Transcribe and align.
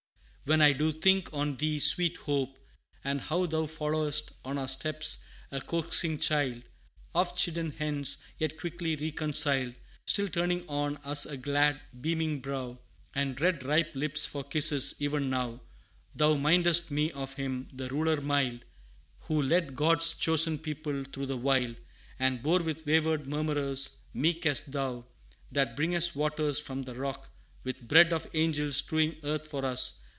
When 0.45 0.59
I 0.61 0.73
do 0.73 0.91
think 0.91 1.29
on 1.33 1.55
thee, 1.55 1.79
sweet 1.79 2.17
Hope, 2.17 2.57
and 3.05 3.21
how 3.21 3.45
Thou 3.45 3.67
followest 3.67 4.33
on 4.43 4.57
our 4.57 4.67
steps, 4.67 5.23
a 5.51 5.61
coaxing 5.61 6.17
child 6.19 6.63
Oft 7.15 7.37
chidden 7.37 7.71
hence, 7.77 8.17
yet 8.39 8.57
quickly 8.57 8.95
reconciled, 8.97 9.75
Still 10.07 10.27
turning 10.27 10.67
on 10.67 10.97
us 11.05 11.25
a 11.25 11.37
glad, 11.37 11.79
beaming 12.01 12.39
brow, 12.39 12.79
And 13.13 13.39
red, 13.39 13.63
ripe 13.63 13.95
lips 13.95 14.25
for 14.25 14.43
kisses: 14.43 14.95
even 14.99 15.29
now 15.29 15.61
Thou 16.15 16.33
mindest 16.35 16.89
me 16.91 17.11
of 17.11 17.35
him, 17.35 17.69
the 17.71 17.87
Ruler 17.87 18.19
mild, 18.19 18.65
Who 19.27 19.43
led 19.43 19.75
God's 19.75 20.15
chosen 20.15 20.57
people 20.57 21.03
through 21.13 21.27
the 21.27 21.37
wild, 21.37 21.75
And 22.19 22.41
bore 22.41 22.61
with 22.63 22.85
wayward 22.85 23.25
murmurers, 23.27 23.95
meek 24.13 24.47
as 24.47 24.61
thou 24.61 25.05
That 25.51 25.77
bringest 25.77 26.15
waters 26.15 26.59
from 26.59 26.81
the 26.81 26.95
Rock, 26.95 27.29
with 27.63 27.87
bread 27.87 28.11
Of 28.11 28.27
angels 28.33 28.77
strewing 28.77 29.15
Earth 29.23 29.47
for 29.47 29.63
us! 29.63 29.99